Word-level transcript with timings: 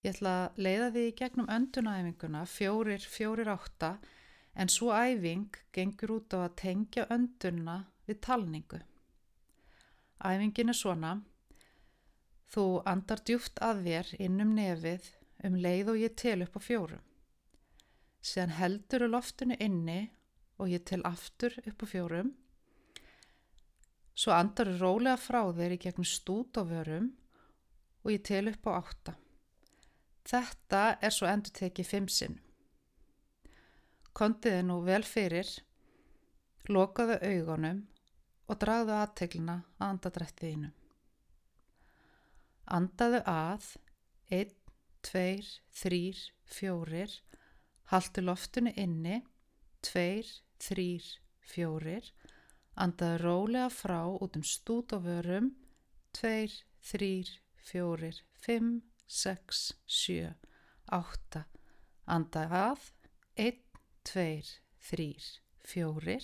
Ég 0.00 0.14
ætla 0.14 0.30
að 0.32 0.60
leiða 0.64 0.86
því 0.94 1.00
í 1.06 1.16
gegnum 1.18 1.48
öndunæfinguna 1.52 2.46
fjórir, 2.48 3.02
fjórir 3.04 3.50
átta 3.52 3.90
en 4.56 4.72
svo 4.72 4.94
æfing 4.96 5.58
gengur 5.76 6.14
út 6.14 6.32
á 6.32 6.40
að 6.46 6.54
tengja 6.62 7.04
öndunna 7.12 7.74
við 8.08 8.22
talningu. 8.24 8.80
Æfingin 10.24 10.72
er 10.72 10.78
svona, 10.80 11.12
þú 12.48 12.64
andar 12.88 13.20
djúft 13.28 13.60
að 13.60 13.84
þér 13.90 14.14
innum 14.24 14.56
nefið 14.56 15.12
um 15.44 15.60
leið 15.68 15.92
og 15.92 16.02
ég 16.06 16.16
tel 16.24 16.38
upp 16.48 16.56
á 16.56 16.60
fjórum. 16.64 17.06
Síðan 18.24 18.56
heldur 18.56 19.04
þú 19.04 19.12
loftinu 19.12 19.60
inni 19.60 20.00
og 20.56 20.72
ég 20.72 20.84
tel 20.88 21.04
aftur 21.04 21.60
upp 21.60 21.84
á 21.84 21.86
fjórum. 21.92 22.34
Svo 24.16 24.32
andar 24.32 24.72
þú 24.72 24.80
rólega 24.80 25.20
frá 25.20 25.44
þér 25.44 25.76
í 25.76 25.84
gegnum 25.84 26.08
stút 26.08 26.56
á 26.56 26.64
vörum 26.64 27.12
og 28.00 28.16
ég 28.16 28.24
tel 28.24 28.48
upp 28.48 28.64
á 28.64 28.80
átta. 28.80 29.20
Þetta 30.30 30.80
er 31.02 31.14
svo 31.14 31.26
endur 31.26 31.50
tekið 31.56 31.88
fimm 31.90 32.08
sinn. 32.12 32.36
Kontiði 34.14 34.60
nú 34.66 34.76
vel 34.86 35.02
fyrir, 35.06 35.48
lokaðu 36.70 37.16
augunum 37.26 37.80
og 38.50 38.58
dragðu 38.62 38.94
aðteglina 38.94 39.56
að 39.78 39.86
andadrættiðinu. 39.88 40.70
Andaðu 42.70 43.22
að, 43.26 43.66
1, 44.30 44.52
2, 45.10 45.24
3, 45.80 46.00
4, 46.60 47.06
haldu 47.90 48.24
loftinu 48.26 48.74
inni, 48.78 49.22
2, 49.86 50.04
3, 50.68 50.86
4, 51.54 51.96
andaðu 52.84 53.22
rólega 53.24 53.70
frá 53.74 53.98
út 54.06 54.38
um 54.38 54.46
stút 54.46 54.94
og 54.94 55.08
vörum, 55.08 55.50
2, 56.20 56.60
3, 56.92 57.10
4, 57.72 58.12
5, 58.46 58.70
6, 59.10 59.74
7, 59.90 60.34
8, 60.94 61.40
anda 62.06 62.44
að, 62.54 62.84
1, 63.34 63.58
2, 64.06 64.52
3, 64.86 65.06
4, 65.66 66.14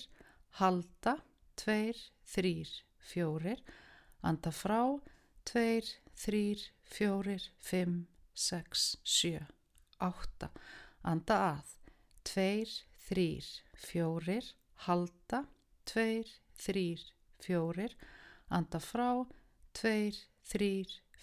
halda, 0.61 1.16
2, 1.58 2.05
3, 2.30 2.52
4, 3.11 3.56
anda 4.30 4.52
frá, 4.55 4.78
2, 5.50 5.83
3, 6.14 6.62
4, 6.94 7.36
5, 7.72 7.98
6, 8.46 8.86
7, 9.02 9.44
8, 10.06 10.50
anda 11.02 11.42
að, 11.50 11.77
2, 12.30 12.48
3, 13.11 13.28
4, 13.91 14.41
halda, 14.86 15.44
2, 15.91 16.08
3, 16.62 16.89
4, 17.50 17.94
anda 18.61 18.86
frá, 18.91 19.11
2, 19.83 19.96
3, 20.55 20.74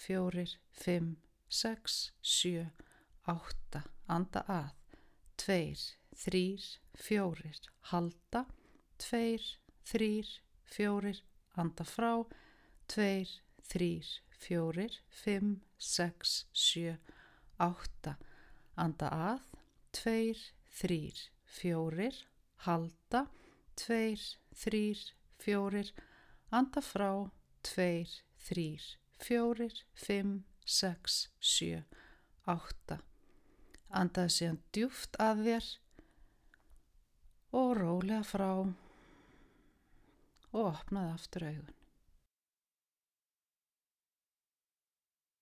4, 0.07 0.49
5, 0.83 1.15
6, 1.15 1.32
7, 1.53 2.71
8, 3.29 3.81
anda 4.09 4.41
að, 4.49 4.71
2, 5.37 5.57
3, 6.23 6.41
4, 6.97 7.51
halda, 7.91 8.41
2, 8.97 9.19
3, 9.91 10.09
4, 10.77 11.13
anda 11.61 11.85
frá, 11.85 12.13
2, 12.95 13.35
3, 13.69 13.89
4, 14.47 14.87
5, 15.23 15.51
6, 15.77 16.33
7, 16.63 16.97
8, 17.67 18.15
anda 18.85 19.11
að, 19.13 19.45
2, 19.99 20.17
3, 20.81 20.99
4, 21.59 22.09
halda, 22.65 23.27
2, 23.85 23.99
3, 24.65 24.81
4, 25.45 25.93
anda 26.49 26.81
frá, 26.81 27.11
2, 27.75 27.91
3, 28.49 28.67
4, 29.29 29.69
5, 30.07 30.52
6, 30.65 31.29
7, 31.39 31.83
8. 32.49 32.97
Andaði 33.93 34.33
síðan 34.37 34.59
djúft 34.75 35.19
að 35.21 35.43
þér 35.47 35.69
og 37.53 37.71
rólega 37.77 38.23
frá 38.25 38.49
og 40.53 40.59
opnaði 40.63 41.13
aftur 41.13 41.47
augun. 41.49 41.82